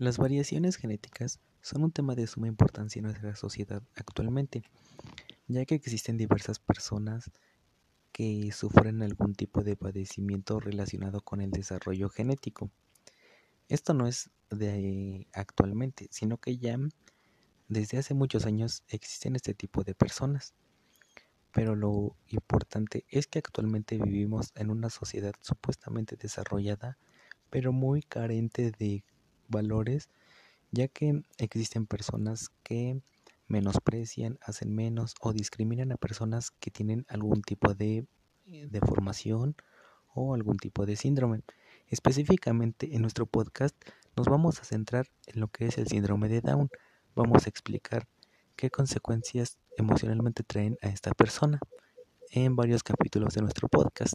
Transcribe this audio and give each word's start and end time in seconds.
Las 0.00 0.16
variaciones 0.16 0.76
genéticas 0.76 1.40
son 1.60 1.84
un 1.84 1.92
tema 1.92 2.14
de 2.14 2.26
suma 2.26 2.48
importancia 2.48 3.00
en 3.00 3.04
nuestra 3.04 3.36
sociedad 3.36 3.82
actualmente, 3.94 4.62
ya 5.46 5.66
que 5.66 5.74
existen 5.74 6.16
diversas 6.16 6.58
personas 6.58 7.30
que 8.10 8.50
sufren 8.50 9.02
algún 9.02 9.34
tipo 9.34 9.62
de 9.62 9.76
padecimiento 9.76 10.58
relacionado 10.58 11.20
con 11.20 11.42
el 11.42 11.50
desarrollo 11.50 12.08
genético. 12.08 12.70
Esto 13.68 13.92
no 13.92 14.06
es 14.06 14.30
de 14.48 15.26
actualmente, 15.34 16.08
sino 16.10 16.38
que 16.38 16.56
ya 16.56 16.78
desde 17.68 17.98
hace 17.98 18.14
muchos 18.14 18.46
años 18.46 18.84
existen 18.88 19.36
este 19.36 19.52
tipo 19.52 19.84
de 19.84 19.94
personas. 19.94 20.54
Pero 21.52 21.76
lo 21.76 22.16
importante 22.28 23.04
es 23.10 23.26
que 23.26 23.40
actualmente 23.40 23.98
vivimos 23.98 24.52
en 24.54 24.70
una 24.70 24.88
sociedad 24.88 25.34
supuestamente 25.42 26.16
desarrollada, 26.16 26.96
pero 27.50 27.74
muy 27.74 28.00
carente 28.00 28.70
de 28.70 29.04
valores, 29.50 30.08
ya 30.70 30.88
que 30.88 31.22
existen 31.38 31.86
personas 31.86 32.50
que 32.62 33.00
menosprecian, 33.48 34.38
hacen 34.42 34.74
menos 34.74 35.14
o 35.20 35.32
discriminan 35.32 35.92
a 35.92 35.96
personas 35.96 36.52
que 36.52 36.70
tienen 36.70 37.04
algún 37.08 37.42
tipo 37.42 37.74
de 37.74 38.06
deformación 38.46 39.56
o 40.14 40.34
algún 40.34 40.56
tipo 40.56 40.86
de 40.86 40.96
síndrome. 40.96 41.42
Específicamente 41.88 42.94
en 42.94 43.02
nuestro 43.02 43.26
podcast 43.26 43.76
nos 44.16 44.28
vamos 44.28 44.60
a 44.60 44.64
centrar 44.64 45.08
en 45.26 45.40
lo 45.40 45.48
que 45.48 45.66
es 45.66 45.78
el 45.78 45.88
síndrome 45.88 46.28
de 46.28 46.40
Down. 46.40 46.70
Vamos 47.14 47.46
a 47.46 47.48
explicar 47.48 48.06
qué 48.56 48.70
consecuencias 48.70 49.58
emocionalmente 49.76 50.42
traen 50.42 50.78
a 50.82 50.88
esta 50.88 51.12
persona 51.12 51.60
en 52.30 52.54
varios 52.54 52.82
capítulos 52.82 53.34
de 53.34 53.42
nuestro 53.42 53.68
podcast. 53.68 54.08